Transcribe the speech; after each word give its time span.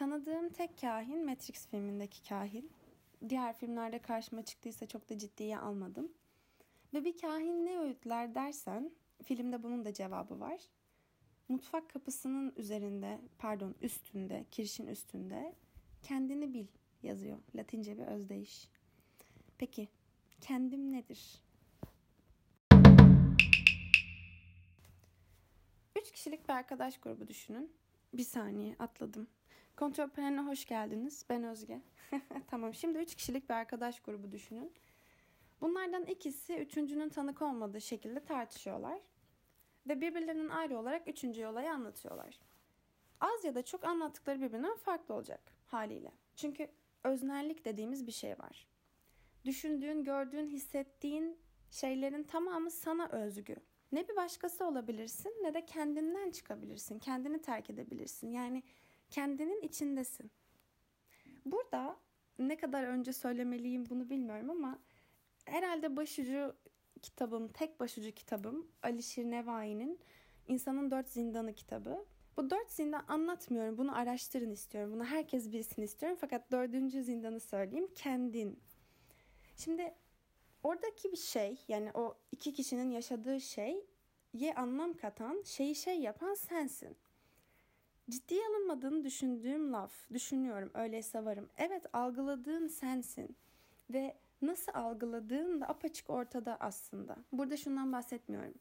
tanıdığım 0.00 0.48
tek 0.48 0.80
kahin 0.80 1.26
Matrix 1.26 1.66
filmindeki 1.66 2.28
kahin. 2.28 2.72
Diğer 3.28 3.52
filmlerde 3.52 3.98
karşıma 3.98 4.42
çıktıysa 4.42 4.86
çok 4.86 5.10
da 5.10 5.18
ciddiye 5.18 5.58
almadım. 5.58 6.12
Ve 6.94 7.04
bir 7.04 7.18
kahin 7.18 7.66
ne 7.66 7.78
öğütler 7.78 8.34
dersen 8.34 8.92
filmde 9.22 9.62
bunun 9.62 9.84
da 9.84 9.94
cevabı 9.94 10.40
var. 10.40 10.60
Mutfak 11.48 11.90
kapısının 11.90 12.52
üzerinde, 12.56 13.20
pardon 13.38 13.74
üstünde, 13.80 14.44
kirişin 14.50 14.86
üstünde 14.86 15.54
kendini 16.02 16.54
bil 16.54 16.66
yazıyor. 17.02 17.38
Latince 17.54 17.98
bir 17.98 18.06
özdeyiş. 18.06 18.68
Peki 19.58 19.88
kendim 20.40 20.92
nedir? 20.92 21.42
Üç 25.98 26.12
kişilik 26.12 26.48
bir 26.48 26.54
arkadaş 26.54 26.98
grubu 26.98 27.28
düşünün. 27.28 27.72
Bir 28.14 28.24
saniye 28.24 28.76
atladım. 28.78 29.28
Kontrol 29.80 30.08
paneline 30.08 30.40
hoş 30.40 30.64
geldiniz. 30.64 31.24
Ben 31.28 31.44
Özge. 31.44 31.80
tamam 32.50 32.74
şimdi 32.74 32.98
üç 32.98 33.14
kişilik 33.14 33.48
bir 33.48 33.54
arkadaş 33.54 34.00
grubu 34.00 34.32
düşünün. 34.32 34.72
Bunlardan 35.60 36.04
ikisi 36.04 36.56
üçüncünün 36.56 37.08
tanık 37.08 37.42
olmadığı 37.42 37.80
şekilde 37.80 38.24
tartışıyorlar. 38.24 39.00
Ve 39.88 40.00
birbirlerinin 40.00 40.48
ayrı 40.48 40.78
olarak 40.78 41.08
üçüncü 41.08 41.46
olayı 41.46 41.70
anlatıyorlar. 41.70 42.38
Az 43.20 43.44
ya 43.44 43.54
da 43.54 43.62
çok 43.64 43.84
anlattıkları 43.84 44.40
birbirinden 44.40 44.76
farklı 44.76 45.14
olacak 45.14 45.40
haliyle. 45.66 46.12
Çünkü 46.36 46.68
öznellik 47.04 47.64
dediğimiz 47.64 48.06
bir 48.06 48.12
şey 48.12 48.38
var. 48.38 48.66
Düşündüğün, 49.44 50.04
gördüğün, 50.04 50.46
hissettiğin 50.46 51.38
şeylerin 51.70 52.22
tamamı 52.22 52.70
sana 52.70 53.08
özgü. 53.08 53.56
Ne 53.92 54.08
bir 54.08 54.16
başkası 54.16 54.66
olabilirsin 54.66 55.32
ne 55.42 55.54
de 55.54 55.66
kendinden 55.66 56.30
çıkabilirsin. 56.30 56.98
Kendini 56.98 57.42
terk 57.42 57.70
edebilirsin. 57.70 58.28
Yani 58.28 58.62
kendinin 59.10 59.62
içindesin. 59.62 60.30
Burada 61.44 61.96
ne 62.38 62.56
kadar 62.56 62.84
önce 62.84 63.12
söylemeliyim 63.12 63.90
bunu 63.90 64.10
bilmiyorum 64.10 64.50
ama 64.50 64.78
herhalde 65.44 65.96
başucu 65.96 66.56
kitabım, 67.02 67.48
tek 67.48 67.80
başucu 67.80 68.12
kitabım 68.12 68.66
Alişir 68.82 69.24
Nevai'nin 69.24 70.00
İnsanın 70.48 70.90
Dört 70.90 71.08
Zindanı 71.08 71.54
kitabı. 71.54 72.04
Bu 72.36 72.50
dört 72.50 72.70
zindan 72.70 73.04
anlatmıyorum. 73.08 73.78
Bunu 73.78 73.96
araştırın 73.98 74.50
istiyorum. 74.50 74.92
Bunu 74.92 75.04
herkes 75.04 75.52
bilsin 75.52 75.82
istiyorum. 75.82 76.18
Fakat 76.20 76.50
dördüncü 76.50 77.02
zindanı 77.02 77.40
söyleyeyim. 77.40 77.88
Kendin. 77.94 78.60
Şimdi 79.56 79.94
oradaki 80.62 81.12
bir 81.12 81.16
şey 81.16 81.64
yani 81.68 81.90
o 81.94 82.14
iki 82.32 82.52
kişinin 82.52 82.90
yaşadığı 82.90 83.40
şey 83.40 83.86
ye 84.32 84.54
anlam 84.54 84.96
katan, 84.96 85.42
şeyi 85.42 85.74
şey 85.74 86.00
yapan 86.00 86.34
sensin. 86.34 86.96
Ciddiye 88.10 88.46
alınmadığını 88.46 89.04
düşündüğüm 89.04 89.72
laf, 89.72 89.92
düşünüyorum, 90.12 90.70
öyleyse 90.74 91.24
varım. 91.24 91.48
Evet 91.58 91.86
algıladığın 91.92 92.66
sensin 92.66 93.36
ve 93.90 94.16
nasıl 94.42 94.72
algıladığın 94.74 95.60
da 95.60 95.68
apaçık 95.68 96.10
ortada 96.10 96.56
aslında. 96.60 97.16
Burada 97.32 97.56
şundan 97.56 97.92
bahsetmiyorum. 97.92 98.54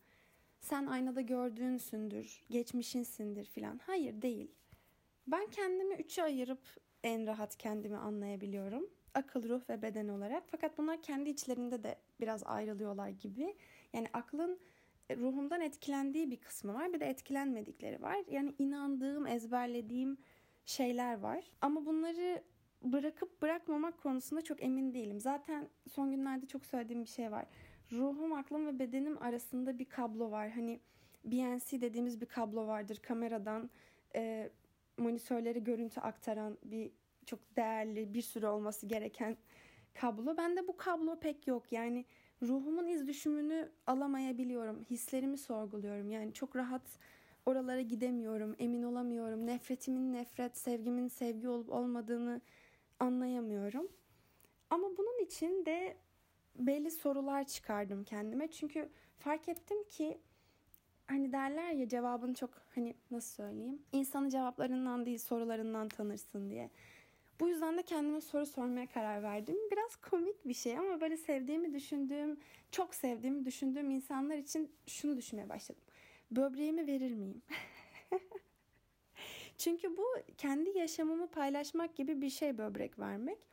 Sen 0.59 0.85
aynada 0.85 1.21
gördüğünsündür, 1.21 2.41
geçmişinsindir 2.49 3.45
filan. 3.45 3.79
Hayır 3.85 4.21
değil. 4.21 4.51
Ben 5.27 5.47
kendimi 5.47 5.93
üçe 5.93 6.23
ayırıp 6.23 6.61
en 7.03 7.27
rahat 7.27 7.57
kendimi 7.57 7.97
anlayabiliyorum. 7.97 8.89
Akıl, 9.13 9.49
ruh 9.49 9.69
ve 9.69 9.81
beden 9.81 10.07
olarak. 10.07 10.43
Fakat 10.47 10.77
bunlar 10.77 11.01
kendi 11.01 11.29
içlerinde 11.29 11.83
de 11.83 11.95
biraz 12.21 12.43
ayrılıyorlar 12.43 13.09
gibi. 13.09 13.55
Yani 13.93 14.07
aklın 14.13 14.59
ruhumdan 15.17 15.61
etkilendiği 15.61 16.31
bir 16.31 16.37
kısmı 16.37 16.73
var. 16.73 16.93
Bir 16.93 16.99
de 16.99 17.05
etkilenmedikleri 17.05 18.01
var. 18.01 18.17
Yani 18.29 18.53
inandığım, 18.59 19.27
ezberlediğim 19.27 20.17
şeyler 20.65 21.19
var. 21.19 21.43
Ama 21.61 21.85
bunları 21.85 22.43
bırakıp 22.83 23.41
bırakmamak 23.41 23.97
konusunda 23.97 24.41
çok 24.41 24.63
emin 24.63 24.93
değilim. 24.93 25.19
Zaten 25.19 25.69
son 25.91 26.11
günlerde 26.11 26.45
çok 26.45 26.65
söylediğim 26.65 27.03
bir 27.03 27.09
şey 27.09 27.31
var. 27.31 27.45
Ruhum, 27.91 28.33
aklım 28.33 28.67
ve 28.67 28.79
bedenim 28.79 29.21
arasında 29.23 29.79
bir 29.79 29.85
kablo 29.85 30.31
var. 30.31 30.49
Hani 30.49 30.79
BNC 31.25 31.81
dediğimiz 31.81 32.21
bir 32.21 32.25
kablo 32.25 32.67
vardır. 32.67 32.99
Kameradan 33.03 33.69
e, 34.15 34.49
monitörleri 34.97 35.63
görüntü 35.63 35.99
aktaran 35.99 36.57
bir 36.63 36.91
çok 37.25 37.55
değerli 37.55 38.13
bir 38.13 38.21
sürü 38.21 38.47
olması 38.47 38.87
gereken 38.87 39.37
kablo. 39.93 40.37
Bende 40.37 40.67
bu 40.67 40.77
kablo 40.77 41.19
pek 41.19 41.47
yok. 41.47 41.71
Yani 41.71 42.05
ruhumun 42.41 42.87
iz 42.87 43.07
düşümünü 43.07 43.69
alamayabiliyorum. 43.87 44.85
Hislerimi 44.89 45.37
sorguluyorum. 45.37 46.11
Yani 46.11 46.33
çok 46.33 46.55
rahat 46.55 46.99
oralara 47.45 47.81
gidemiyorum. 47.81 48.55
Emin 48.59 48.83
olamıyorum. 48.83 49.45
Nefretimin 49.47 50.13
nefret, 50.13 50.57
sevgimin 50.57 51.07
sevgi 51.07 51.49
olup 51.49 51.69
olmadığını 51.69 52.41
anlayamıyorum. 52.99 53.87
Ama 54.69 54.87
bunun 54.97 55.23
için 55.25 55.65
de 55.65 55.97
belli 56.55 56.91
sorular 56.91 57.43
çıkardım 57.43 58.03
kendime. 58.03 58.51
Çünkü 58.51 58.89
fark 59.17 59.49
ettim 59.49 59.83
ki 59.83 60.21
hani 61.07 61.31
derler 61.31 61.71
ya 61.71 61.87
cevabını 61.87 62.33
çok 62.33 62.49
hani 62.75 62.95
nasıl 63.11 63.33
söyleyeyim? 63.33 63.81
İnsanı 63.91 64.29
cevaplarından 64.29 65.05
değil 65.05 65.17
sorularından 65.17 65.87
tanırsın 65.87 66.49
diye. 66.49 66.69
Bu 67.39 67.49
yüzden 67.49 67.77
de 67.77 67.83
kendime 67.83 68.21
soru 68.21 68.45
sormaya 68.45 68.87
karar 68.87 69.23
verdim. 69.23 69.55
Biraz 69.71 69.95
komik 69.95 70.47
bir 70.47 70.53
şey 70.53 70.77
ama 70.77 71.01
böyle 71.01 71.17
sevdiğimi 71.17 71.73
düşündüğüm, 71.73 72.39
çok 72.71 72.95
sevdiğimi 72.95 73.45
düşündüğüm 73.45 73.91
insanlar 73.91 74.37
için 74.37 74.71
şunu 74.87 75.17
düşünmeye 75.17 75.49
başladım. 75.49 75.83
Böbreğimi 76.31 76.87
verir 76.87 77.13
miyim? 77.13 77.41
Çünkü 79.57 79.97
bu 79.97 80.05
kendi 80.37 80.77
yaşamımı 80.77 81.27
paylaşmak 81.27 81.95
gibi 81.95 82.21
bir 82.21 82.29
şey 82.29 82.57
böbrek 82.57 82.99
vermek. 82.99 83.47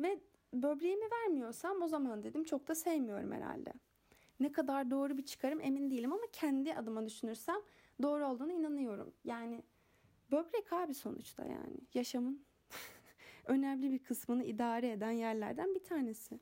Ve 0.00 0.18
böbreğimi 0.52 1.04
vermiyorsam 1.10 1.82
o 1.82 1.88
zaman 1.88 2.22
dedim 2.22 2.44
çok 2.44 2.68
da 2.68 2.74
sevmiyorum 2.74 3.32
herhalde. 3.32 3.72
Ne 4.40 4.52
kadar 4.52 4.90
doğru 4.90 5.18
bir 5.18 5.24
çıkarım 5.24 5.60
emin 5.60 5.90
değilim 5.90 6.12
ama 6.12 6.22
kendi 6.32 6.74
adıma 6.74 7.06
düşünürsem 7.06 7.56
doğru 8.02 8.26
olduğunu 8.26 8.52
inanıyorum. 8.52 9.12
Yani 9.24 9.62
böbrek 10.32 10.72
abi 10.72 10.94
sonuçta 10.94 11.44
yani 11.44 11.76
yaşamın 11.94 12.44
önemli 13.48 13.92
bir 13.92 13.98
kısmını 13.98 14.44
idare 14.44 14.90
eden 14.90 15.10
yerlerden 15.10 15.74
bir 15.74 15.84
tanesi. 15.84 16.40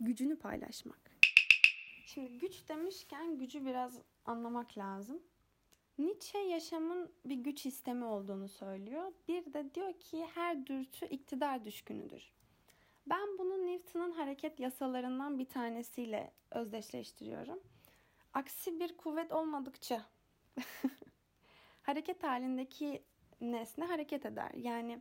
Gücünü 0.00 0.38
paylaşmak. 0.38 1.10
Şimdi 2.06 2.38
güç 2.38 2.68
demişken 2.68 3.38
gücü 3.38 3.66
biraz 3.66 4.00
anlamak 4.24 4.78
lazım. 4.78 5.22
Nietzsche 5.98 6.38
yaşamın 6.38 7.12
bir 7.24 7.36
güç 7.36 7.60
sistemi 7.60 8.04
olduğunu 8.04 8.48
söylüyor. 8.48 9.12
Bir 9.28 9.52
de 9.52 9.74
diyor 9.74 9.92
ki 10.00 10.26
her 10.34 10.66
dürtü 10.66 11.06
iktidar 11.06 11.64
düşkünüdür. 11.64 12.32
Ben 13.06 13.38
bunu 13.38 13.66
Newton'un 13.66 14.10
hareket 14.10 14.60
yasalarından 14.60 15.38
bir 15.38 15.44
tanesiyle 15.44 16.32
özdeşleştiriyorum. 16.50 17.60
Aksi 18.34 18.80
bir 18.80 18.96
kuvvet 18.96 19.32
olmadıkça 19.32 20.04
hareket 21.82 22.22
halindeki 22.22 23.02
nesne 23.40 23.84
hareket 23.84 24.26
eder. 24.26 24.50
Yani 24.54 25.00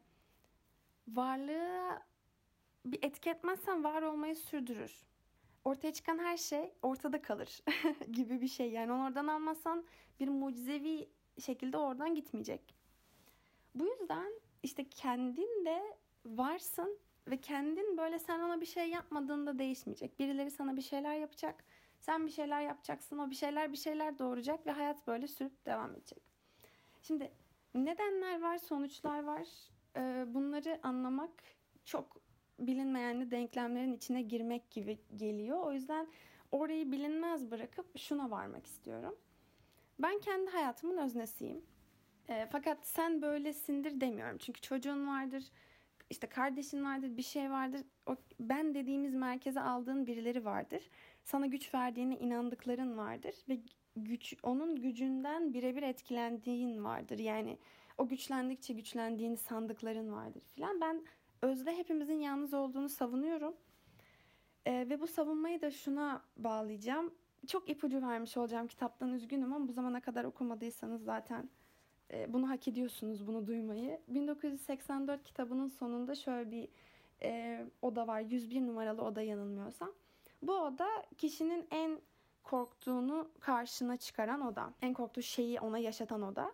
varlığı 1.08 2.02
bir 2.86 3.00
etki 3.04 3.30
etmezsen 3.30 3.84
var 3.84 4.02
olmayı 4.02 4.36
sürdürür. 4.36 5.08
Ortaya 5.66 5.94
çıkan 5.94 6.18
her 6.18 6.38
şey 6.38 6.74
ortada 6.82 7.22
kalır 7.22 7.64
gibi 8.12 8.42
bir 8.42 8.48
şey. 8.48 8.72
Yani 8.72 8.92
onu 8.92 9.04
oradan 9.04 9.28
almazsan 9.28 9.86
bir 10.20 10.28
mucizevi 10.28 11.10
şekilde 11.40 11.78
oradan 11.78 12.16
gitmeyecek. 12.16 12.76
Bu 13.76 13.86
yüzden 13.86 14.34
işte 14.64 14.90
kendin 14.90 15.66
de 15.66 15.98
varsın 16.26 17.00
ve 17.28 17.38
kendin 17.42 17.98
böyle 17.98 18.20
sen 18.20 18.40
ona 18.40 18.62
bir 18.62 18.66
şey 18.66 18.90
yapmadığında 18.90 19.60
değişmeyecek. 19.60 20.20
Birileri 20.20 20.52
sana 20.52 20.78
bir 20.78 20.82
şeyler 20.82 21.16
yapacak. 21.16 21.64
Sen 22.00 22.26
bir 22.26 22.32
şeyler 22.32 22.62
yapacaksın. 22.62 23.18
O 23.18 23.30
bir 23.30 23.36
şeyler 23.36 23.72
bir 23.72 23.78
şeyler 23.78 24.20
doğuracak 24.20 24.66
ve 24.66 24.72
hayat 24.72 25.08
böyle 25.08 25.28
sürüp 25.28 25.66
devam 25.66 25.96
edecek. 25.96 26.24
Şimdi 27.02 27.32
nedenler 27.74 28.42
var, 28.42 28.58
sonuçlar 28.58 29.24
var. 29.24 29.48
Bunları 30.28 30.80
anlamak 30.84 31.32
çok 31.86 32.22
bilinmeyenli 32.60 33.32
denklemlerin 33.32 33.94
içine 33.94 34.22
girmek 34.22 34.72
gibi 34.72 35.00
geliyor. 35.16 35.60
O 35.64 35.74
yüzden 35.74 36.08
orayı 36.52 36.92
bilinmez 36.92 37.52
bırakıp 37.52 38.00
şuna 38.00 38.32
varmak 38.32 38.66
istiyorum. 38.66 39.16
Ben 40.00 40.20
kendi 40.20 40.52
hayatımın 40.52 40.98
öznesiyim. 40.98 41.62
Fakat 42.52 42.88
sen 42.88 43.22
böylesindir 43.22 44.02
demiyorum. 44.02 44.38
Çünkü 44.38 44.62
çocuğun 44.62 45.08
vardır, 45.08 45.44
işte 46.10 46.28
kardeşin 46.28 46.86
vardır, 46.86 47.18
bir 47.18 47.24
şey 47.24 47.52
vardır. 47.52 47.82
O 48.06 48.16
ben 48.40 48.74
dediğimiz 48.74 49.14
merkeze 49.14 49.62
aldığın 49.62 50.08
birileri 50.08 50.46
vardır. 50.46 50.90
Sana 51.24 51.46
güç 51.46 51.74
verdiğine 51.74 52.18
inandıkların 52.18 52.98
vardır 52.98 53.36
ve 53.50 53.60
güç 53.96 54.36
onun 54.44 54.82
gücünden 54.82 55.54
birebir 55.54 55.84
etkilendiğin 55.84 56.84
vardır. 56.84 57.20
Yani 57.20 57.58
o 57.98 58.08
güçlendikçe 58.08 58.74
güçlendiğini 58.74 59.38
sandıkların 59.38 60.12
vardır 60.12 60.44
filan. 60.56 60.82
Ben 60.82 61.04
özde 61.42 61.78
hepimizin 61.78 62.20
yalnız 62.20 62.54
olduğunu 62.54 62.90
savunuyorum. 62.90 63.54
Ee, 64.66 64.86
ve 64.90 65.02
bu 65.02 65.08
savunmayı 65.08 65.62
da 65.62 65.72
şuna 65.72 66.24
bağlayacağım. 66.38 67.14
Çok 67.48 67.70
ipucu 67.70 68.02
vermiş 68.02 68.38
olacağım 68.38 68.68
kitaptan 68.68 69.14
üzgünüm 69.14 69.54
ama 69.54 69.68
bu 69.68 69.72
zamana 69.72 70.02
kadar 70.02 70.24
okumadıysanız 70.24 71.04
zaten 71.04 71.50
E, 72.14 72.34
bunu 72.34 72.50
hak 72.50 72.68
ediyorsunuz 72.68 73.28
bunu 73.28 73.48
duymayı. 73.48 74.02
1984 74.08 75.24
kitabının 75.24 75.68
sonunda 75.68 76.16
şöyle 76.16 76.52
bir 76.52 76.70
e, 77.24 77.66
oda 77.82 78.08
var. 78.08 78.20
101 78.20 78.62
numaralı 78.62 79.02
oda 79.02 79.22
yanılmıyorsam. 79.22 79.92
Bu 80.42 80.54
oda 80.54 80.88
kişinin 81.18 81.68
en 81.72 82.02
korktuğunu 82.44 83.30
karşına 83.40 83.98
çıkaran 83.98 84.42
oda. 84.42 84.74
En 84.82 84.94
korktuğu 84.94 85.22
şeyi 85.22 85.60
ona 85.60 85.78
yaşatan 85.78 86.22
oda. 86.22 86.52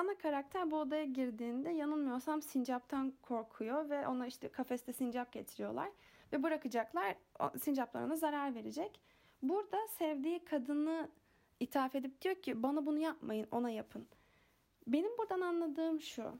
Ana 0.00 0.14
karakter 0.14 0.70
bu 0.70 0.76
odaya 0.76 1.04
girdiğinde 1.04 1.70
yanılmıyorsam 1.70 2.42
sincaptan 2.42 3.12
korkuyor 3.22 3.90
ve 3.90 4.08
ona 4.08 4.26
işte 4.26 4.48
kafeste 4.48 4.92
sincap 4.92 5.32
getiriyorlar 5.32 5.88
ve 6.32 6.42
bırakacaklar. 6.42 7.16
Sincaplar 7.62 8.02
ona 8.02 8.16
zarar 8.16 8.54
verecek. 8.54 9.00
Burada 9.42 9.88
sevdiği 9.88 10.44
kadını 10.44 11.08
ithaf 11.60 11.94
edip 11.94 12.22
diyor 12.22 12.34
ki 12.34 12.62
bana 12.62 12.86
bunu 12.86 12.98
yapmayın 12.98 13.46
ona 13.50 13.70
yapın. 13.70 14.06
Benim 14.86 15.18
buradan 15.18 15.40
anladığım 15.40 16.00
şu. 16.00 16.38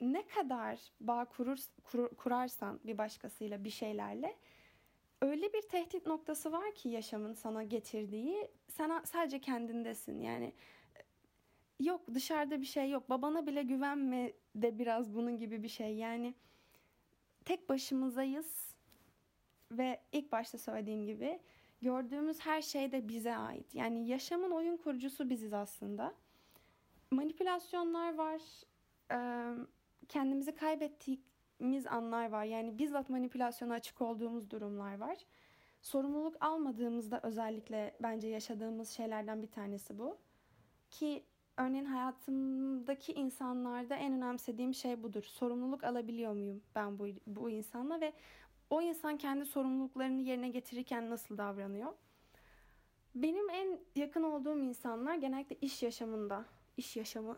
Ne 0.00 0.26
kadar 0.26 0.80
bağ 1.00 1.24
kurur, 1.24 1.58
kur, 1.84 2.08
kurarsan 2.08 2.80
bir 2.84 2.98
başkasıyla 2.98 3.64
bir 3.64 3.70
şeylerle 3.70 4.36
öyle 5.22 5.52
bir 5.52 5.62
tehdit 5.62 6.06
noktası 6.06 6.52
var 6.52 6.74
ki 6.74 6.88
yaşamın 6.88 7.32
sana 7.32 7.62
getirdiği 7.62 8.48
sen 8.68 9.02
sadece 9.04 9.40
kendindesin. 9.40 10.20
Yani 10.20 10.52
yok 11.80 12.00
dışarıda 12.14 12.60
bir 12.60 12.66
şey 12.66 12.90
yok. 12.90 13.10
Babana 13.10 13.46
bile 13.46 13.62
güvenme 13.62 14.32
de 14.54 14.78
biraz 14.78 15.14
bunun 15.14 15.38
gibi 15.38 15.62
bir 15.62 15.68
şey. 15.68 15.96
Yani 15.96 16.34
tek 17.44 17.68
başımızayız 17.68 18.74
ve 19.72 20.00
ilk 20.12 20.32
başta 20.32 20.58
söylediğim 20.58 21.06
gibi 21.06 21.40
gördüğümüz 21.82 22.40
her 22.40 22.62
şey 22.62 22.92
de 22.92 23.08
bize 23.08 23.36
ait. 23.36 23.74
Yani 23.74 24.08
yaşamın 24.08 24.50
oyun 24.50 24.76
kurucusu 24.76 25.30
biziz 25.30 25.52
aslında. 25.52 26.14
Manipülasyonlar 27.10 28.14
var. 28.14 28.40
Kendimizi 30.08 30.54
kaybettiğimiz 30.54 31.86
anlar 31.86 32.30
var. 32.30 32.44
Yani 32.44 32.78
bizzat 32.78 33.10
manipülasyona 33.10 33.74
açık 33.74 34.02
olduğumuz 34.02 34.50
durumlar 34.50 34.98
var. 34.98 35.18
Sorumluluk 35.82 36.36
almadığımızda 36.40 37.20
özellikle 37.22 37.96
bence 38.02 38.28
yaşadığımız 38.28 38.90
şeylerden 38.90 39.42
bir 39.42 39.50
tanesi 39.50 39.98
bu. 39.98 40.18
Ki 40.90 41.24
örneğin 41.56 41.84
hayatımdaki 41.84 43.12
insanlarda 43.12 43.94
en 43.96 44.12
önemsediğim 44.12 44.74
şey 44.74 45.02
budur. 45.02 45.22
Sorumluluk 45.22 45.84
alabiliyor 45.84 46.32
muyum 46.32 46.62
ben 46.74 46.98
bu, 46.98 47.06
bu 47.26 47.50
insanla 47.50 48.00
ve 48.00 48.12
o 48.70 48.82
insan 48.82 49.16
kendi 49.16 49.44
sorumluluklarını 49.44 50.22
yerine 50.22 50.48
getirirken 50.48 51.10
nasıl 51.10 51.38
davranıyor? 51.38 51.92
Benim 53.14 53.50
en 53.50 53.80
yakın 53.94 54.22
olduğum 54.22 54.58
insanlar 54.58 55.14
genellikle 55.14 55.56
iş 55.60 55.82
yaşamında, 55.82 56.44
iş 56.76 56.96
yaşamı, 56.96 57.36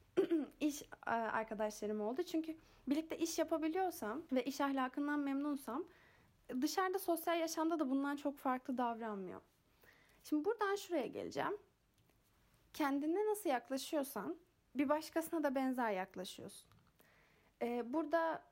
iş 0.60 0.82
arkadaşlarım 1.06 2.00
oldu. 2.00 2.22
Çünkü 2.22 2.56
birlikte 2.88 3.18
iş 3.18 3.38
yapabiliyorsam 3.38 4.22
ve 4.32 4.44
iş 4.44 4.60
ahlakından 4.60 5.20
memnunsam 5.20 5.84
dışarıda 6.60 6.98
sosyal 6.98 7.40
yaşamda 7.40 7.78
da 7.78 7.90
bundan 7.90 8.16
çok 8.16 8.38
farklı 8.38 8.78
davranmıyor. 8.78 9.40
Şimdi 10.24 10.44
buradan 10.44 10.76
şuraya 10.76 11.06
geleceğim. 11.06 11.58
Kendine 12.74 13.30
nasıl 13.30 13.50
yaklaşıyorsan 13.50 14.36
bir 14.74 14.88
başkasına 14.88 15.42
da 15.42 15.54
benzer 15.54 15.90
yaklaşıyorsun. 15.92 16.70
Ee, 17.62 17.92
burada 17.92 18.42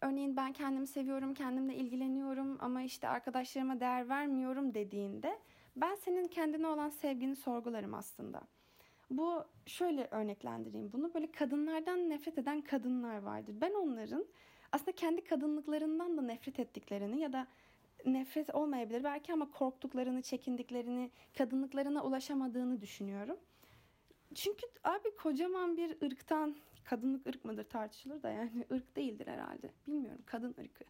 örneğin 0.00 0.36
ben 0.36 0.52
kendimi 0.52 0.86
seviyorum, 0.86 1.34
kendimle 1.34 1.74
ilgileniyorum 1.74 2.58
ama 2.60 2.82
işte 2.82 3.08
arkadaşlarıma 3.08 3.80
değer 3.80 4.08
vermiyorum 4.08 4.74
dediğinde 4.74 5.38
ben 5.76 5.94
senin 5.94 6.28
kendine 6.28 6.66
olan 6.66 6.88
sevgini 6.88 7.36
sorgularım 7.36 7.94
aslında. 7.94 8.40
Bu 9.10 9.44
şöyle 9.66 10.08
örneklendireyim 10.10 10.92
bunu. 10.92 11.14
Böyle 11.14 11.32
kadınlardan 11.32 12.10
nefret 12.10 12.38
eden 12.38 12.60
kadınlar 12.60 13.18
vardır. 13.18 13.54
Ben 13.60 13.74
onların 13.74 14.26
aslında 14.72 14.92
kendi 14.92 15.24
kadınlıklarından 15.24 16.16
da 16.16 16.22
nefret 16.22 16.60
ettiklerini 16.60 17.20
ya 17.20 17.32
da 17.32 17.46
nefret 18.06 18.54
olmayabilir 18.54 19.04
belki 19.04 19.32
ama 19.32 19.50
korktuklarını, 19.50 20.22
çekindiklerini, 20.22 21.10
kadınlıklarına 21.38 22.04
ulaşamadığını 22.04 22.80
düşünüyorum. 22.80 23.36
Çünkü 24.34 24.66
abi 24.84 25.16
kocaman 25.16 25.76
bir 25.76 26.02
ırktan 26.02 26.56
kadınlık 26.84 27.26
ırk 27.26 27.44
mıdır 27.44 27.64
tartışılır 27.64 28.22
da 28.22 28.30
yani 28.30 28.66
ırk 28.72 28.96
değildir 28.96 29.26
herhalde. 29.26 29.70
Bilmiyorum 29.86 30.22
kadın 30.26 30.54
ırkı. 30.60 30.84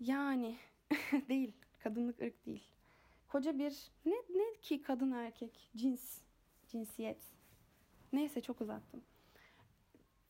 Yani 0.00 0.56
değil. 1.28 1.52
Kadınlık 1.78 2.22
ırk 2.22 2.46
değil. 2.46 2.64
Koca 3.28 3.58
bir 3.58 3.90
ne 4.06 4.14
ne 4.14 4.60
ki 4.62 4.82
kadın 4.82 5.12
erkek 5.12 5.70
cins 5.76 6.20
cinsiyet. 6.68 7.22
Neyse 8.12 8.40
çok 8.40 8.60
uzattım. 8.60 9.02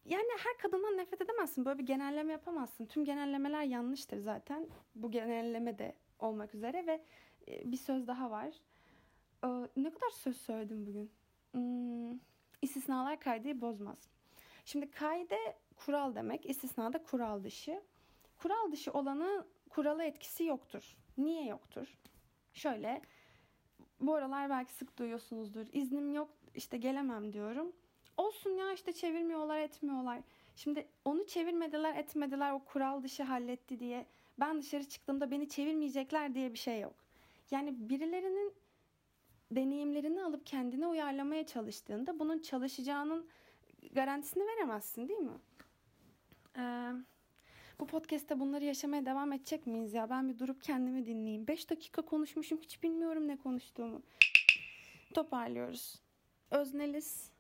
Yani 0.05 0.29
her 0.39 0.59
kadından 0.59 0.97
nefret 0.97 1.21
edemezsin. 1.21 1.65
Böyle 1.65 1.79
bir 1.79 1.87
genelleme 1.87 2.33
yapamazsın. 2.33 2.87
Tüm 2.87 3.05
genellemeler 3.05 3.63
yanlıştır 3.63 4.19
zaten. 4.19 4.69
Bu 4.95 5.11
genelleme 5.11 5.79
de 5.79 5.95
olmak 6.19 6.55
üzere 6.55 6.87
ve 6.87 7.05
e, 7.49 7.73
bir 7.73 7.77
söz 7.77 8.07
daha 8.07 8.31
var. 8.31 8.55
Ee, 9.45 9.49
ne 9.77 9.91
kadar 9.91 10.11
söz 10.11 10.37
söyledim 10.37 10.87
bugün? 10.87 11.11
Hmm, 11.53 12.19
istisnalar 12.63 13.21
kaydı 13.21 13.61
bozmaz. 13.61 13.99
Şimdi 14.65 14.91
kaide 14.91 15.57
kural 15.77 16.15
demek, 16.15 16.51
istisnada 16.51 17.03
kural 17.03 17.45
dışı. 17.45 17.83
Kural 18.39 18.73
dışı 18.73 18.93
olanı 18.93 19.47
kuralı 19.69 20.05
etkisi 20.05 20.45
yoktur. 20.45 20.97
Niye 21.19 21.47
yoktur? 21.47 21.99
Şöyle, 22.53 23.03
bu 24.01 24.15
aralar 24.15 24.51
belki 24.51 24.73
sık 24.73 24.99
duyuyorsunuzdur. 24.99 25.67
İznim 25.73 26.15
yok, 26.15 26.31
işte 26.55 26.77
gelemem 26.77 27.33
diyorum. 27.33 27.73
Olsun 28.17 28.51
ya 28.51 28.73
işte 28.73 28.93
çevirmiyorlar, 28.93 29.59
etmiyorlar. 29.59 30.21
Şimdi 30.57 30.89
onu 31.05 31.27
çevirmediler, 31.27 31.97
etmediler, 31.97 32.53
o 32.53 32.65
kural 32.65 33.03
dışı 33.03 33.23
halletti 33.23 33.81
diye. 33.81 34.07
Ben 34.41 34.63
dışarı 34.63 34.85
çıktığımda 34.85 35.31
beni 35.31 35.49
çevirmeyecekler 35.49 36.35
diye 36.35 36.53
bir 36.53 36.59
şey 36.59 36.81
yok. 36.81 36.95
Yani 37.51 37.89
birilerinin 37.89 38.55
deneyimlerini 39.51 40.23
alıp 40.23 40.47
kendine 40.47 40.87
uyarlamaya 40.87 41.47
çalıştığında 41.47 42.19
bunun 42.19 42.39
çalışacağının 42.39 43.27
garantisini 43.93 44.47
veremezsin 44.47 45.09
değil 45.09 45.21
mi? 45.21 45.39
Ee, 46.57 46.93
bu 47.81 47.87
podcast'te 47.87 48.41
bunları 48.41 48.65
yaşamaya 48.65 49.07
devam 49.07 49.33
edecek 49.33 49.67
miyiz 49.67 49.95
ya? 49.95 50.11
Ben 50.11 50.29
bir 50.29 50.39
durup 50.39 50.63
kendimi 50.63 51.07
dinleyeyim. 51.07 51.47
5 51.47 51.71
dakika 51.71 52.03
konuşmuşum 52.03 52.59
hiç 52.63 52.83
bilmiyorum 52.83 53.29
ne 53.29 53.37
konuştuğumu. 53.37 54.03
Toparlıyoruz. 55.15 56.03
Özneliz. 56.51 57.31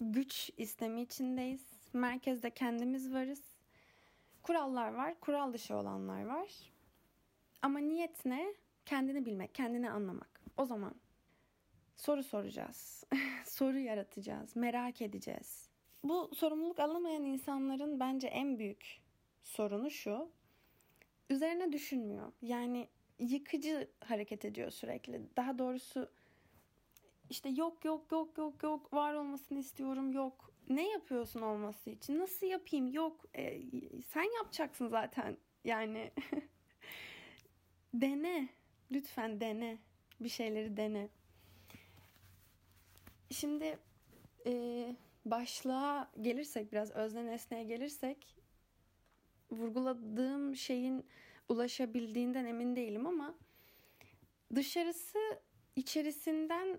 Güç 0.00 0.50
istemi 0.56 1.02
içindeyiz. 1.02 1.66
Merkezde 1.92 2.50
kendimiz 2.50 3.12
varız. 3.12 3.42
Kurallar 4.42 4.94
var. 4.94 5.20
Kural 5.20 5.52
dışı 5.52 5.76
olanlar 5.76 6.24
var. 6.24 6.48
Ama 7.62 7.78
niyet 7.78 8.24
ne? 8.24 8.54
Kendini 8.86 9.26
bilmek, 9.26 9.54
kendini 9.54 9.90
anlamak. 9.90 10.40
O 10.56 10.64
zaman 10.66 10.94
soru 11.96 12.22
soracağız. 12.22 13.04
soru 13.44 13.78
yaratacağız. 13.78 14.56
Merak 14.56 15.02
edeceğiz. 15.02 15.68
Bu 16.04 16.30
sorumluluk 16.34 16.80
alamayan 16.80 17.24
insanların 17.24 18.00
bence 18.00 18.26
en 18.26 18.58
büyük 18.58 19.02
sorunu 19.42 19.90
şu. 19.90 20.30
Üzerine 21.30 21.72
düşünmüyor. 21.72 22.32
Yani 22.42 22.88
yıkıcı 23.18 23.90
hareket 24.00 24.44
ediyor 24.44 24.70
sürekli. 24.70 25.20
Daha 25.36 25.58
doğrusu 25.58 26.10
işte 27.30 27.48
yok 27.48 27.84
yok 27.84 28.12
yok 28.12 28.38
yok 28.38 28.62
yok 28.62 28.94
var 28.94 29.14
olmasını 29.14 29.58
istiyorum 29.58 30.12
yok. 30.12 30.52
Ne 30.68 30.90
yapıyorsun 30.90 31.42
olması 31.42 31.90
için? 31.90 32.18
Nasıl 32.18 32.46
yapayım? 32.46 32.88
Yok. 32.88 33.24
E, 33.34 33.62
sen 34.02 34.36
yapacaksın 34.36 34.88
zaten. 34.88 35.36
Yani 35.64 36.12
dene. 37.94 38.48
Lütfen 38.90 39.40
dene. 39.40 39.78
Bir 40.20 40.28
şeyleri 40.28 40.76
dene. 40.76 41.08
Şimdi 43.32 43.78
e, 44.46 44.96
başlığa 45.24 46.10
gelirsek 46.20 46.72
biraz 46.72 46.90
özne 46.90 47.26
nesneye 47.26 47.64
gelirsek 47.64 48.36
vurguladığım 49.50 50.56
şeyin 50.56 51.06
ulaşabildiğinden 51.48 52.44
emin 52.44 52.76
değilim 52.76 53.06
ama 53.06 53.34
dışarısı 54.54 55.18
içerisinden 55.76 56.78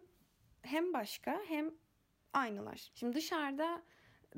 hem 0.62 0.93
başka 0.93 1.41
hem 1.48 1.72
aynılar. 2.33 2.91
Şimdi 2.95 3.15
dışarıda 3.15 3.81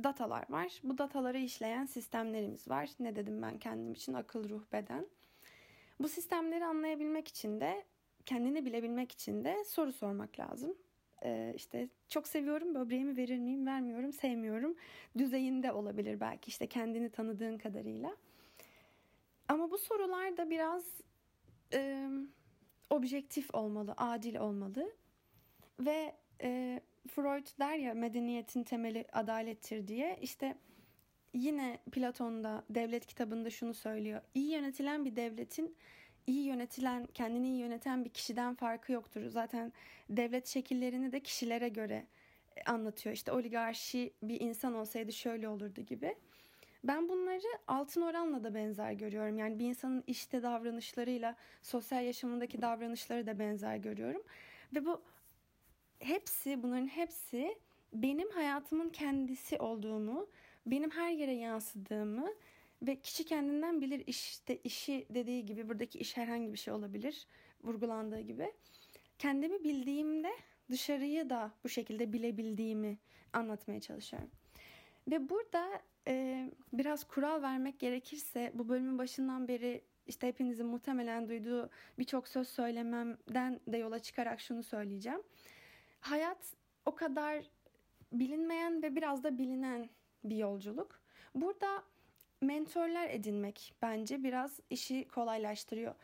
datalar 0.03 0.45
var. 0.50 0.81
Bu 0.84 0.98
dataları 0.98 1.38
işleyen 1.38 1.86
sistemlerimiz 1.86 2.67
var. 2.67 2.89
Ne 3.00 3.15
dedim 3.15 3.41
ben 3.41 3.60
kendim 3.60 3.93
için 3.93 4.13
akıl, 4.13 4.50
ruh, 4.50 4.63
beden. 4.72 5.07
Bu 6.00 6.07
sistemleri 6.07 6.65
anlayabilmek 6.65 7.27
için 7.27 7.62
de 7.62 7.86
kendini 8.25 8.65
bilebilmek 8.65 9.12
için 9.12 9.43
de 9.43 9.63
soru 9.63 9.93
sormak 9.93 10.39
lazım 10.39 10.77
e, 11.25 11.53
işte 11.55 11.89
çok 12.10 12.27
seviyorum 12.27 12.75
böbreğimi 12.75 13.17
verir 13.17 13.39
miyim 13.39 13.65
vermiyorum 13.65 14.13
sevmiyorum 14.13 14.75
düzeyinde 15.17 15.72
olabilir 15.72 16.20
belki 16.20 16.50
işte 16.50 16.67
kendini 16.67 17.10
tanıdığın 17.10 17.58
kadarıyla. 17.58 18.15
Ama 19.48 19.72
bu 19.72 19.77
sorular 19.77 20.38
da 20.38 20.50
biraz 20.50 20.84
e, 21.74 22.10
objektif 22.89 23.55
olmalı, 23.55 23.94
adil 23.98 24.36
olmalı 24.36 24.91
ve 25.79 26.15
e, 26.41 26.82
Freud 27.08 27.48
der 27.60 27.77
ya 27.77 27.94
medeniyetin 27.94 28.63
temeli 28.63 29.05
adalettir 29.13 29.88
diye. 29.88 30.17
İşte 30.22 30.55
yine 31.34 31.79
Platon'da 31.91 32.63
devlet 32.70 33.05
kitabında 33.05 33.50
şunu 33.50 33.74
söylüyor. 33.74 34.22
İyi 34.34 34.51
yönetilen 34.51 35.05
bir 35.05 35.15
devletin 35.15 35.75
iyi 36.27 36.46
yönetilen, 36.46 37.08
kendini 37.13 37.48
iyi 37.48 37.58
yöneten 37.58 38.05
bir 38.05 38.10
kişiden 38.10 38.55
farkı 38.55 38.91
yoktur. 38.91 39.27
Zaten 39.27 39.74
devlet 40.10 40.48
şekillerini 40.48 41.12
de 41.12 41.20
kişilere 41.20 41.70
göre 41.70 42.05
anlatıyor. 42.65 43.15
İşte 43.15 43.32
oligarşi 43.32 44.13
bir 44.24 44.41
insan 44.41 44.74
olsaydı 44.74 45.13
şöyle 45.13 45.48
olurdu 45.50 45.82
gibi. 45.82 46.15
Ben 46.84 47.10
bunları 47.10 47.60
altın 47.67 48.01
oranla 48.01 48.44
da 48.44 48.55
benzer 48.55 48.91
görüyorum. 48.91 49.38
Yani 49.38 49.60
bir 49.60 49.65
insanın 49.65 50.03
işte 50.08 50.44
davranışlarıyla 50.44 51.36
sosyal 51.62 52.05
yaşamındaki 52.05 52.62
davranışları 52.62 53.27
da 53.27 53.39
benzer 53.39 53.75
görüyorum. 53.77 54.24
Ve 54.75 54.86
bu 54.86 55.01
hepsi 56.00 56.63
bunların 56.63 56.88
hepsi 56.88 57.58
benim 57.94 58.29
hayatımın 58.29 58.89
kendisi 58.89 59.60
olduğumu, 59.60 60.27
benim 60.65 60.89
her 60.89 61.12
yere 61.12 61.34
yansıdığımı 61.34 62.29
ve 62.82 63.01
kişi 63.01 63.25
kendinden 63.25 63.82
bilir 63.82 64.03
işte 64.08 64.58
işi 64.63 65.05
dediği 65.10 65.46
gibi 65.46 65.70
buradaki 65.70 66.00
iş 66.00 66.17
herhangi 66.17 66.53
bir 66.53 66.58
şey 66.58 66.74
olabilir 66.74 67.27
vurgulandığı 67.63 68.20
gibi. 68.20 68.53
Kendimi 69.20 69.63
bildiğimde 69.63 70.32
dışarıyı 70.72 71.29
da 71.29 71.51
bu 71.63 71.70
şekilde 71.70 72.13
bilebildiğimi 72.13 72.98
anlatmaya 73.34 73.82
çalışıyorum. 73.82 74.32
Ve 75.08 75.29
burada 75.29 75.82
e, 76.08 76.46
biraz 76.74 77.03
kural 77.03 77.41
vermek 77.41 77.79
gerekirse 77.79 78.51
bu 78.53 78.70
bölümün 78.70 78.98
başından 78.98 79.48
beri 79.48 79.82
işte 80.08 80.27
hepinizin 80.27 80.65
muhtemelen 80.65 81.29
duyduğu 81.29 81.70
birçok 82.00 82.27
söz 82.27 82.48
söylememden 82.48 83.60
de 83.67 83.77
yola 83.77 84.00
çıkarak 84.00 84.39
şunu 84.39 84.63
söyleyeceğim. 84.63 85.22
Hayat 86.00 86.53
o 86.86 86.96
kadar 86.96 87.46
bilinmeyen 88.12 88.84
ve 88.84 88.96
biraz 88.96 89.24
da 89.24 89.38
bilinen 89.38 89.89
bir 90.24 90.38
yolculuk. 90.38 91.00
Burada 91.36 91.84
mentorlar 92.42 93.10
edinmek 93.10 93.74
bence 93.82 94.24
biraz 94.24 94.60
işi 94.70 95.08
kolaylaştırıyor. 95.08 95.96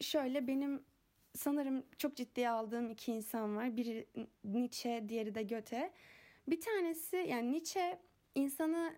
Şöyle 0.00 0.46
benim 0.46 0.82
sanırım 1.36 1.84
çok 1.98 2.16
ciddiye 2.16 2.50
aldığım 2.50 2.90
iki 2.90 3.12
insan 3.12 3.56
var. 3.56 3.76
Biri 3.76 4.06
Nietzsche, 4.44 5.04
diğeri 5.08 5.34
de 5.34 5.42
Goethe. 5.42 5.92
Bir 6.48 6.60
tanesi 6.60 7.16
yani 7.16 7.52
Nietzsche 7.52 7.98
insanı 8.34 8.94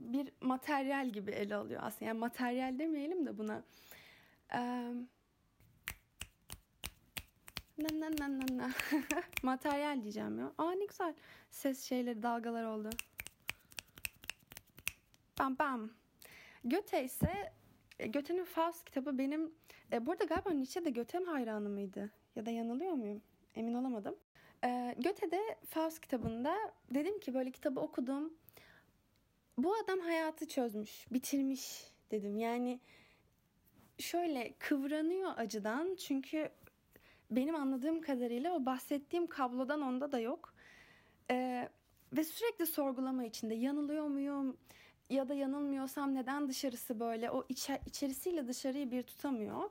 bir 0.00 0.32
materyal 0.40 1.08
gibi 1.08 1.30
ele 1.30 1.54
alıyor 1.54 1.80
aslında. 1.84 2.04
Yani 2.04 2.18
materyal 2.18 2.78
demeyelim 2.78 3.26
de 3.26 3.38
buna. 3.38 3.62
Ee, 4.52 4.58
na 7.78 7.88
na 8.00 8.10
na 8.10 8.28
na 8.28 8.46
na. 8.56 8.70
materyal 9.42 10.02
diyeceğim 10.02 10.38
ya. 10.38 10.52
Aa 10.58 10.72
ne 10.72 10.84
güzel 10.84 11.14
ses 11.50 11.84
şeyleri 11.84 12.22
dalgalar 12.22 12.64
oldu. 12.64 12.90
Bam 15.38 15.58
bam. 15.58 15.90
Göte 16.64 17.04
ise 17.04 17.52
e, 17.98 18.06
Göte'nin 18.06 18.44
Faust 18.44 18.84
kitabı 18.84 19.18
benim 19.18 19.52
e, 19.92 20.06
burada 20.06 20.24
galiba 20.24 20.50
Nietzsche 20.50 20.84
de 20.84 20.90
Göte 20.90 21.18
hayranı 21.18 21.68
mıydı? 21.68 22.10
Ya 22.36 22.46
da 22.46 22.50
yanılıyor 22.50 22.92
muyum? 22.92 23.22
Emin 23.54 23.74
olamadım. 23.74 24.16
E, 24.64 24.94
Göte'de 24.98 25.40
Faust 25.68 26.00
kitabında 26.00 26.56
dedim 26.94 27.20
ki 27.20 27.34
böyle 27.34 27.50
kitabı 27.50 27.80
okudum. 27.80 28.32
Bu 29.58 29.74
adam 29.74 30.00
hayatı 30.00 30.48
çözmüş, 30.48 31.06
bitirmiş 31.12 31.92
dedim. 32.10 32.36
Yani 32.36 32.80
şöyle 33.98 34.54
kıvranıyor 34.58 35.32
acıdan 35.36 35.96
çünkü 35.96 36.48
benim 37.30 37.54
anladığım 37.54 38.00
kadarıyla 38.00 38.52
o 38.54 38.66
bahsettiğim 38.66 39.26
kablodan 39.26 39.82
onda 39.82 40.12
da 40.12 40.18
yok. 40.18 40.54
Ee, 41.30 41.68
ve 42.12 42.24
sürekli 42.24 42.66
sorgulama 42.66 43.24
içinde 43.24 43.54
yanılıyor 43.54 44.04
muyum? 44.04 44.56
Ya 45.10 45.28
da 45.28 45.34
yanılmıyorsam 45.34 46.14
neden 46.14 46.48
dışarısı 46.48 47.00
böyle 47.00 47.30
o 47.30 47.44
içe, 47.48 47.80
içerisiyle 47.86 48.48
dışarıyı 48.48 48.90
bir 48.90 49.02
tutamıyor. 49.02 49.70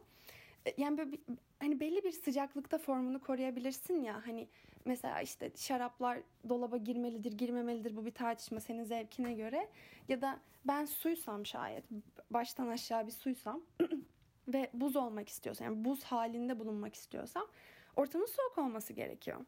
E, 0.68 0.74
yani 0.78 0.98
böyle 0.98 1.12
bir, 1.12 1.20
hani 1.60 1.80
belli 1.80 2.04
bir 2.04 2.12
sıcaklıkta 2.12 2.78
formunu 2.78 3.20
koruyabilirsin 3.20 4.02
ya 4.02 4.22
hani 4.28 4.48
mesela 4.86 5.22
işte 5.22 5.52
şaraplar 5.56 6.20
dolaba 6.50 6.78
girmelidir 6.78 7.32
girmemelidir 7.32 7.96
bu 7.96 8.06
bir 8.06 8.12
tartışma 8.12 8.60
senin 8.60 8.84
zevkine 8.84 9.34
göre 9.34 9.68
ya 10.08 10.22
da 10.22 10.40
ben 10.66 10.86
suysam 10.86 11.46
şayet 11.46 11.84
baştan 12.32 12.68
aşağı 12.68 13.08
bir 13.08 13.12
suysam 13.12 13.62
ve 14.48 14.70
buz 14.74 14.96
olmak 14.96 15.30
istiyorsam 15.30 15.66
yani 15.66 15.86
buz 15.86 16.04
halinde 16.04 16.60
bulunmak 16.60 16.96
istiyorsam 16.96 17.48
ortamın 17.96 18.26
soğuk 18.26 18.58
olması 18.58 18.94
gerekiyor. 18.94 19.46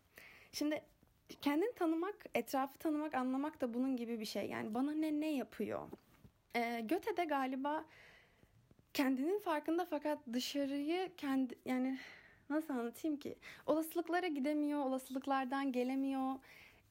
Şimdi 0.51 0.81
kendini 1.41 1.73
tanımak, 1.75 2.15
etrafı 2.35 2.77
tanımak, 2.77 3.15
anlamak 3.15 3.61
da 3.61 3.73
bunun 3.73 3.97
gibi 3.97 4.19
bir 4.19 4.25
şey. 4.25 4.49
Yani 4.49 4.73
bana 4.73 4.91
ne 4.91 5.19
ne 5.19 5.31
yapıyor? 5.31 5.89
Ee, 6.55 6.81
Göte 6.83 7.17
de 7.17 7.25
galiba 7.25 7.85
kendinin 8.93 9.39
farkında 9.39 9.85
fakat 9.85 10.19
dışarıyı 10.33 11.09
kendi 11.17 11.55
yani 11.65 11.99
nasıl 12.49 12.73
anlatayım 12.73 13.17
ki? 13.17 13.35
Olasılıklara 13.65 14.27
gidemiyor, 14.27 14.85
olasılıklardan 14.85 15.71
gelemiyor. 15.71 16.35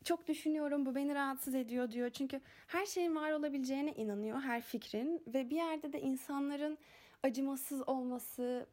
Çok 0.05 0.29
düşünüyorum 0.29 0.87
bu 0.87 0.95
beni 0.95 1.15
rahatsız 1.15 1.55
ediyor 1.55 1.91
diyor. 1.91 2.11
Çünkü 2.11 2.41
her 2.67 2.87
şeyin 2.87 3.17
var 3.17 3.33
olabileceğine 3.33 3.93
inanıyor, 3.93 4.41
her 4.41 4.61
fikrin 4.61 5.23
ve 5.27 5.51
bir 5.51 5.57
yerde 5.57 5.93
de 5.93 6.01
insanların 6.01 6.79
acımasız 7.23 7.89
olması, 7.89 8.67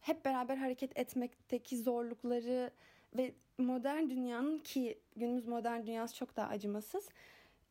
hep 0.00 0.24
beraber 0.24 0.56
hareket 0.56 0.98
etmekteki 0.98 1.78
zorlukları 1.78 2.70
ve 3.16 3.34
modern 3.62 4.10
dünyanın 4.10 4.58
ki 4.58 4.98
günümüz 5.16 5.46
modern 5.46 5.86
dünyası 5.86 6.14
çok 6.14 6.36
daha 6.36 6.48
acımasız. 6.48 7.08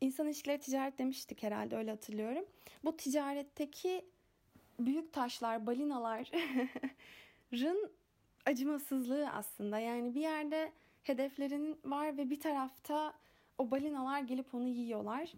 İnsan 0.01 0.27
ilişkileri 0.27 0.59
ticaret 0.59 0.97
demiştik 0.97 1.43
herhalde 1.43 1.77
öyle 1.77 1.91
hatırlıyorum. 1.91 2.45
Bu 2.83 2.97
ticaretteki 2.97 4.05
büyük 4.79 5.13
taşlar, 5.13 5.67
balinaların 5.67 6.41
acımasızlığı 8.45 9.29
aslında. 9.29 9.79
Yani 9.79 10.15
bir 10.15 10.21
yerde 10.21 10.71
hedeflerin 11.03 11.79
var 11.85 12.17
ve 12.17 12.29
bir 12.29 12.39
tarafta 12.39 13.13
o 13.57 13.71
balinalar 13.71 14.21
gelip 14.21 14.55
onu 14.55 14.67
yiyorlar. 14.67 15.33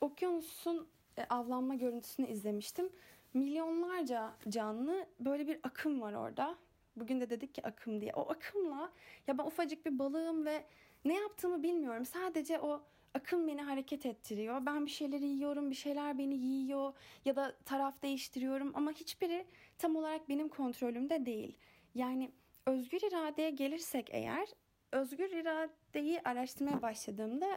Okyanusun 0.00 0.86
e, 1.18 1.24
avlanma 1.24 1.74
görüntüsünü 1.74 2.26
izlemiştim. 2.26 2.88
Milyonlarca 3.34 4.32
canlı 4.48 5.06
böyle 5.20 5.46
bir 5.46 5.58
akım 5.62 6.00
var 6.00 6.12
orada 6.12 6.56
Bugün 6.96 7.20
de 7.20 7.30
dedik 7.30 7.54
ki 7.54 7.66
akım 7.66 8.00
diye. 8.00 8.12
O 8.14 8.30
akımla 8.30 8.92
ya 9.26 9.38
ben 9.38 9.44
ufacık 9.44 9.86
bir 9.86 9.98
balığım 9.98 10.46
ve 10.46 10.64
ne 11.04 11.14
yaptığımı 11.14 11.62
bilmiyorum. 11.62 12.04
Sadece 12.04 12.60
o 12.60 12.82
akım 13.14 13.48
beni 13.48 13.62
hareket 13.62 14.06
ettiriyor. 14.06 14.66
Ben 14.66 14.86
bir 14.86 14.90
şeyleri 14.90 15.26
yiyorum, 15.26 15.70
bir 15.70 15.74
şeyler 15.74 16.18
beni 16.18 16.34
yiyor 16.34 16.92
ya 17.24 17.36
da 17.36 17.56
taraf 17.64 18.02
değiştiriyorum 18.02 18.72
ama 18.74 18.92
hiçbiri 18.92 19.46
tam 19.78 19.96
olarak 19.96 20.28
benim 20.28 20.48
kontrolümde 20.48 21.26
değil. 21.26 21.56
Yani 21.94 22.30
özgür 22.66 23.00
iradeye 23.08 23.50
gelirsek 23.50 24.08
eğer 24.10 24.48
özgür 24.92 25.30
iradeyi 25.30 26.20
araştırmaya 26.24 26.82
başladığımda 26.82 27.56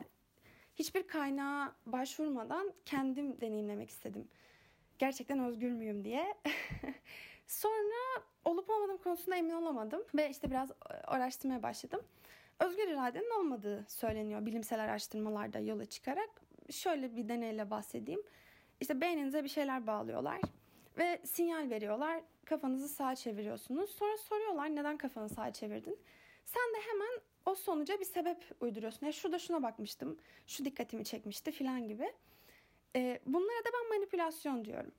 hiçbir 0.76 1.08
kaynağa 1.08 1.76
başvurmadan 1.86 2.74
kendim 2.86 3.42
deneyimlemek 3.42 3.90
istedim. 3.90 4.28
Gerçekten 5.00 5.40
özgür 5.40 5.72
müyüm 5.72 6.04
diye. 6.04 6.36
Sonra 7.48 8.24
olup 8.46 8.70
olmadığım 8.70 8.98
konusunda 8.98 9.36
emin 9.36 9.52
olamadım 9.52 10.04
ve 10.16 10.30
işte 10.30 10.52
biraz 10.52 10.72
e, 10.72 10.94
araştırmaya 10.94 11.64
başladım. 11.64 12.02
Özgür 12.60 12.88
iradenin 12.88 13.40
olmadığı 13.40 13.86
söyleniyor 13.88 14.46
bilimsel 14.46 14.84
araştırmalarda 14.84 15.60
yola 15.60 15.86
çıkarak. 15.86 16.30
Şöyle 16.72 17.16
bir 17.16 17.30
deneyle 17.30 17.70
bahsedeyim. 17.70 18.22
İşte 18.82 19.02
beyninize 19.02 19.44
bir 19.44 19.50
şeyler 19.50 19.88
bağlıyorlar 19.88 20.42
ve 20.98 21.22
sinyal 21.26 21.70
veriyorlar. 21.70 22.22
Kafanızı 22.46 22.88
sağa 22.88 23.16
çeviriyorsunuz. 23.16 23.90
Sonra 23.90 24.18
soruyorlar 24.18 24.76
neden 24.76 24.98
kafanı 24.98 25.30
sağa 25.30 25.54
çevirdin? 25.54 26.00
Sen 26.46 26.74
de 26.76 26.78
hemen 26.92 27.20
o 27.46 27.56
sonuca 27.56 28.00
bir 28.00 28.06
sebep 28.06 28.46
uyduruyorsun. 28.62 29.06
Ya 29.06 29.12
şurada 29.12 29.40
şuna 29.40 29.64
bakmıştım, 29.64 30.18
şu 30.48 30.66
dikkatimi 30.66 31.06
çekmişti 31.06 31.52
filan 31.52 31.88
gibi. 31.88 32.14
Ee, 32.96 33.20
bunlara 33.26 33.66
da 33.66 33.70
ben 33.74 33.90
manipülasyon 33.90 34.66
diyorum. 34.66 34.92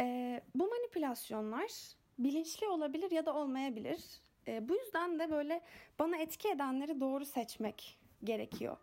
Ee, 0.00 0.40
bu 0.54 0.68
manipülasyonlar 0.68 1.70
bilinçli 2.18 2.68
olabilir 2.68 3.10
ya 3.10 3.26
da 3.26 3.34
olmayabilir. 3.34 4.04
E, 4.48 4.68
bu 4.68 4.74
yüzden 4.74 5.18
de 5.18 5.30
böyle 5.30 5.60
bana 5.98 6.16
etki 6.16 6.48
edenleri 6.48 7.00
doğru 7.00 7.24
seçmek 7.24 7.98
gerekiyor. 8.24 8.76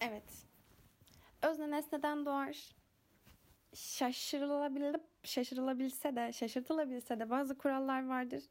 Evet. 0.00 0.46
Özne 1.42 1.70
nesneden 1.70 2.26
doğar. 2.26 2.76
Şaşırılabilir, 3.74 4.96
şaşırılabilse 5.22 6.16
de, 6.16 6.32
şaşırtılabilse 6.32 7.20
de 7.20 7.30
bazı 7.30 7.58
kurallar 7.58 8.06
vardır. 8.06 8.44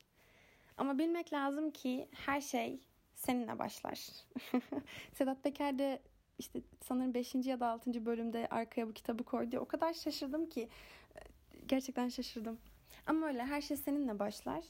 Ama 0.78 0.98
bilmek 0.98 1.34
lazım 1.34 1.72
ki 1.72 2.10
her 2.12 2.42
şey 2.42 2.80
seninle 3.16 3.60
başlar. 3.60 4.08
Sedat 5.14 5.44
Peker 5.44 5.80
de 5.80 6.02
işte 6.40 6.62
sanırım 6.82 7.14
5. 7.14 7.36
ya 7.36 7.60
da 7.60 7.68
6. 7.68 8.06
bölümde 8.06 8.48
arkaya 8.52 8.88
bu 8.88 8.94
kitabı 8.94 9.24
koydu. 9.24 9.58
O 9.58 9.66
kadar 9.66 9.94
şaşırdım 9.94 10.50
ki 10.50 10.70
gerçekten 11.68 12.10
şaşırdım. 12.10 12.58
Ama 13.08 13.28
öyle 13.28 13.46
her 13.46 13.62
şey 13.62 13.78
seninle 13.78 14.20
başlar. 14.20 14.64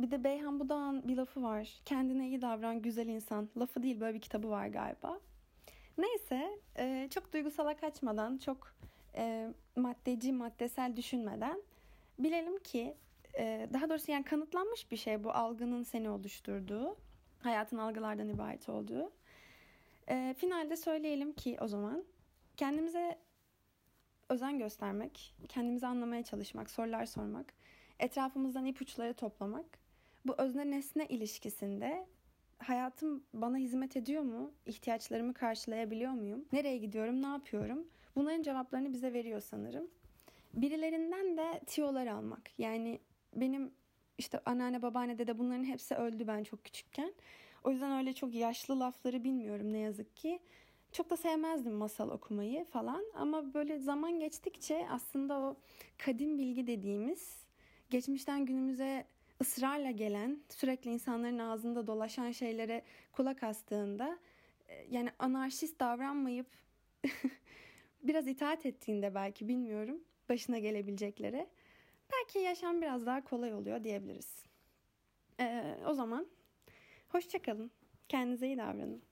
Bir 0.00 0.10
de 0.10 0.24
Beyhan 0.24 0.60
Budağ'ın 0.60 1.08
bir 1.08 1.16
lafı 1.16 1.42
var. 1.42 1.80
Kendine 1.84 2.28
iyi 2.28 2.42
davran 2.42 2.82
güzel 2.82 3.06
insan. 3.06 3.48
Lafı 3.58 3.82
değil 3.82 4.00
böyle 4.00 4.14
bir 4.14 4.20
kitabı 4.20 4.50
var 4.50 4.66
galiba. 4.66 5.20
Neyse 5.98 6.58
e, 6.78 7.08
çok 7.10 7.32
duygusala 7.32 7.76
kaçmadan, 7.76 8.38
çok 8.38 8.74
e, 9.16 9.48
maddeci, 9.76 10.32
maddesel 10.32 10.96
düşünmeden 10.96 11.62
bilelim 12.18 12.58
ki 12.58 12.94
e, 13.38 13.68
daha 13.72 13.90
doğrusu 13.90 14.12
yani 14.12 14.24
kanıtlanmış 14.24 14.90
bir 14.90 14.96
şey 14.96 15.24
bu 15.24 15.30
algının 15.30 15.82
seni 15.82 16.10
oluşturduğu, 16.10 16.96
hayatın 17.42 17.78
algılardan 17.78 18.28
ibaret 18.28 18.68
olduğu. 18.68 19.12
E, 20.08 20.34
finalde 20.38 20.76
söyleyelim 20.76 21.32
ki 21.32 21.56
o 21.60 21.68
zaman 21.68 22.04
kendimize 22.56 23.18
özen 24.28 24.58
göstermek, 24.58 25.34
kendimizi 25.48 25.86
anlamaya 25.86 26.22
çalışmak, 26.22 26.70
sorular 26.70 27.06
sormak, 27.06 27.54
etrafımızdan 27.98 28.66
ipuçları 28.66 29.14
toplamak, 29.14 29.78
bu 30.24 30.34
özne 30.38 30.70
nesne 30.70 31.06
ilişkisinde 31.06 32.06
hayatım 32.58 33.24
bana 33.34 33.56
hizmet 33.56 33.96
ediyor 33.96 34.22
mu? 34.22 34.52
İhtiyaçlarımı 34.66 35.34
karşılayabiliyor 35.34 36.12
muyum? 36.12 36.44
Nereye 36.52 36.78
gidiyorum? 36.78 37.22
Ne 37.22 37.26
yapıyorum? 37.26 37.88
Bunların 38.16 38.42
cevaplarını 38.42 38.92
bize 38.92 39.12
veriyor 39.12 39.40
sanırım. 39.40 39.90
Birilerinden 40.54 41.36
de 41.36 41.60
tiyolar 41.66 42.06
almak. 42.06 42.58
Yani 42.58 43.00
benim 43.36 43.72
işte 44.18 44.40
anneanne 44.46 44.82
babaanne 44.82 45.18
dede 45.18 45.38
bunların 45.38 45.64
hepsi 45.64 45.94
öldü 45.94 46.26
ben 46.26 46.44
çok 46.44 46.64
küçükken. 46.64 47.14
O 47.64 47.70
yüzden 47.70 47.98
öyle 47.98 48.12
çok 48.12 48.34
yaşlı 48.34 48.80
lafları 48.80 49.24
bilmiyorum 49.24 49.72
ne 49.72 49.78
yazık 49.78 50.16
ki. 50.16 50.40
Çok 50.92 51.10
da 51.10 51.16
sevmezdim 51.16 51.72
masal 51.72 52.10
okumayı 52.10 52.64
falan 52.64 53.04
ama 53.14 53.54
böyle 53.54 53.78
zaman 53.78 54.20
geçtikçe 54.20 54.86
aslında 54.90 55.40
o 55.40 55.56
kadim 55.98 56.38
bilgi 56.38 56.66
dediğimiz 56.66 57.44
geçmişten 57.90 58.46
günümüze 58.46 59.04
ısrarla 59.40 59.90
gelen, 59.90 60.38
sürekli 60.48 60.90
insanların 60.90 61.38
ağzında 61.38 61.86
dolaşan 61.86 62.30
şeylere 62.30 62.82
kulak 63.12 63.42
astığında 63.42 64.18
e, 64.68 64.86
yani 64.90 65.10
anarşist 65.18 65.80
davranmayıp 65.80 66.46
biraz 68.02 68.26
itaat 68.26 68.66
ettiğinde 68.66 69.14
belki 69.14 69.48
bilmiyorum 69.48 70.00
başına 70.28 70.58
gelebileceklere 70.58 71.48
belki 72.12 72.38
yaşam 72.38 72.82
biraz 72.82 73.06
daha 73.06 73.24
kolay 73.24 73.54
oluyor 73.54 73.84
diyebiliriz. 73.84 74.44
Ee, 75.40 75.78
o 75.86 75.94
zaman 75.94 76.26
hoşçakalın. 77.08 77.70
Kendinize 78.08 78.46
iyi 78.46 78.58
davranın. 78.58 79.02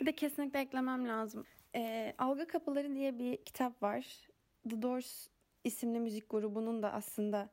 Bir 0.00 0.06
de 0.06 0.12
kesinlikle 0.12 0.60
eklemem 0.60 1.08
lazım. 1.08 1.44
Ee, 1.74 2.14
Algı 2.18 2.46
Kapıları 2.46 2.94
diye 2.94 3.18
bir 3.18 3.36
kitap 3.36 3.82
var. 3.82 4.28
The 4.70 4.82
Doors 4.82 5.28
isimli 5.64 6.00
müzik 6.00 6.30
grubunun 6.30 6.82
da 6.82 6.92
aslında 6.92 7.48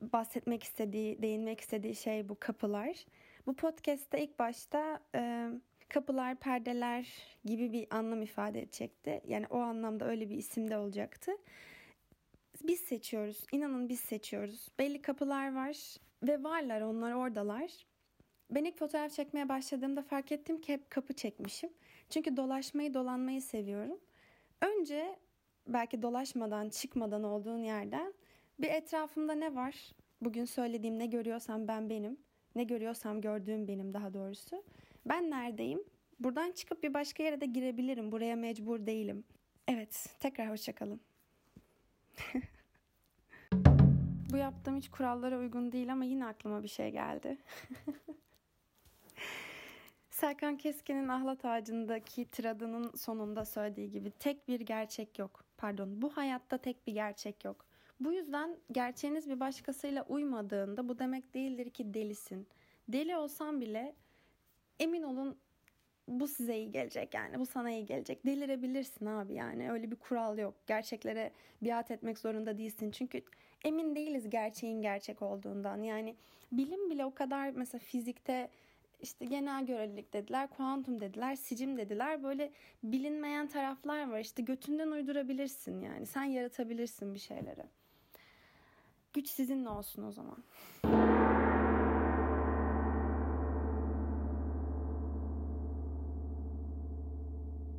bahsetmek 0.00 0.62
istediği, 0.62 1.22
değinmek 1.22 1.60
istediği 1.60 1.94
şey 1.94 2.28
bu 2.28 2.36
kapılar. 2.40 3.04
Bu 3.46 3.56
podcast'te 3.56 4.22
ilk 4.22 4.38
başta 4.38 5.00
e, 5.14 5.48
kapılar, 5.88 6.34
perdeler 6.34 7.08
gibi 7.44 7.72
bir 7.72 7.86
anlam 7.90 8.22
ifade 8.22 8.62
edecekti. 8.62 9.20
Yani 9.26 9.46
o 9.50 9.58
anlamda 9.58 10.08
öyle 10.08 10.30
bir 10.30 10.36
isim 10.36 10.70
de 10.70 10.78
olacaktı. 10.78 11.32
Biz 12.62 12.80
seçiyoruz. 12.80 13.44
İnanın 13.52 13.88
biz 13.88 14.00
seçiyoruz. 14.00 14.68
Belli 14.78 15.02
kapılar 15.02 15.54
var 15.54 15.96
ve 16.22 16.42
varlar 16.44 16.80
onlar 16.80 17.12
oradalar. 17.12 17.86
Ben 18.50 18.64
ilk 18.64 18.78
fotoğraf 18.78 19.12
çekmeye 19.12 19.48
başladığımda 19.48 20.02
fark 20.02 20.32
ettim 20.32 20.60
ki 20.60 20.72
hep 20.72 20.90
kapı 20.90 21.12
çekmişim. 21.12 21.70
Çünkü 22.10 22.36
dolaşmayı, 22.36 22.94
dolanmayı 22.94 23.42
seviyorum. 23.42 23.98
Önce 24.60 25.18
belki 25.66 26.02
dolaşmadan, 26.02 26.68
çıkmadan 26.68 27.24
olduğun 27.24 27.58
yerden 27.58 28.14
bir 28.58 28.68
etrafımda 28.68 29.32
ne 29.32 29.54
var? 29.54 29.92
Bugün 30.20 30.44
söylediğim 30.44 30.98
ne 30.98 31.06
görüyorsam 31.06 31.68
ben 31.68 31.90
benim. 31.90 32.18
Ne 32.54 32.64
görüyorsam 32.64 33.20
gördüğüm 33.20 33.68
benim 33.68 33.94
daha 33.94 34.14
doğrusu. 34.14 34.64
Ben 35.06 35.30
neredeyim? 35.30 35.84
Buradan 36.20 36.52
çıkıp 36.52 36.82
bir 36.82 36.94
başka 36.94 37.22
yere 37.22 37.40
de 37.40 37.46
girebilirim. 37.46 38.12
Buraya 38.12 38.36
mecbur 38.36 38.86
değilim. 38.86 39.24
Evet, 39.68 40.16
tekrar 40.20 40.50
hoşçakalın. 40.50 41.00
Bu 44.32 44.36
yaptığım 44.36 44.76
hiç 44.76 44.88
kurallara 44.88 45.38
uygun 45.38 45.72
değil 45.72 45.92
ama 45.92 46.04
yine 46.04 46.26
aklıma 46.26 46.62
bir 46.62 46.68
şey 46.68 46.90
geldi. 46.90 47.38
Serkan 50.18 50.56
Keskin'in 50.56 51.08
Ahlat 51.08 51.44
Ağacı'ndaki 51.44 52.24
tiradının 52.24 52.92
sonunda 52.96 53.44
söylediği 53.44 53.90
gibi 53.90 54.10
tek 54.10 54.48
bir 54.48 54.60
gerçek 54.60 55.18
yok. 55.18 55.44
Pardon, 55.56 56.02
bu 56.02 56.16
hayatta 56.16 56.58
tek 56.58 56.86
bir 56.86 56.92
gerçek 56.92 57.44
yok. 57.44 57.66
Bu 58.00 58.12
yüzden 58.12 58.56
gerçeğiniz 58.72 59.30
bir 59.30 59.40
başkasıyla 59.40 60.02
uymadığında 60.02 60.88
bu 60.88 60.98
demek 60.98 61.34
değildir 61.34 61.70
ki 61.70 61.94
delisin. 61.94 62.46
Deli 62.88 63.16
olsan 63.16 63.60
bile 63.60 63.94
emin 64.80 65.02
olun 65.02 65.36
bu 66.08 66.28
size 66.28 66.56
iyi 66.56 66.70
gelecek 66.70 67.14
yani 67.14 67.38
bu 67.38 67.46
sana 67.46 67.70
iyi 67.70 67.86
gelecek. 67.86 68.26
Delirebilirsin 68.26 69.06
abi 69.06 69.34
yani 69.34 69.72
öyle 69.72 69.90
bir 69.90 69.96
kural 69.96 70.38
yok. 70.38 70.54
Gerçeklere 70.66 71.32
biat 71.62 71.90
etmek 71.90 72.18
zorunda 72.18 72.58
değilsin. 72.58 72.90
Çünkü 72.90 73.22
emin 73.64 73.94
değiliz 73.94 74.30
gerçeğin 74.30 74.82
gerçek 74.82 75.22
olduğundan. 75.22 75.82
Yani 75.82 76.16
bilim 76.52 76.90
bile 76.90 77.04
o 77.04 77.14
kadar 77.14 77.50
mesela 77.50 77.78
fizikte 77.78 78.48
işte 79.00 79.24
genel 79.24 79.66
görelilik 79.66 80.12
dediler, 80.12 80.48
kuantum 80.50 81.00
dediler, 81.00 81.36
sicim 81.36 81.76
dediler. 81.76 82.22
Böyle 82.22 82.52
bilinmeyen 82.82 83.48
taraflar 83.48 84.10
var. 84.10 84.18
İşte 84.18 84.42
götünden 84.42 84.88
uydurabilirsin 84.88 85.80
yani. 85.80 86.06
Sen 86.06 86.24
yaratabilirsin 86.24 87.14
bir 87.14 87.18
şeyleri. 87.18 87.64
Güç 89.12 89.28
sizinle 89.28 89.68
olsun 89.68 90.02
o 90.02 90.12
zaman. 90.12 90.38